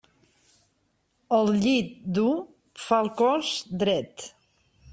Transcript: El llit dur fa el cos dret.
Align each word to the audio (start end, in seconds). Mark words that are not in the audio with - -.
El 1.39 1.51
llit 1.65 1.91
dur 2.17 2.33
fa 2.85 3.01
el 3.05 3.13
cos 3.23 3.53
dret. 3.85 4.27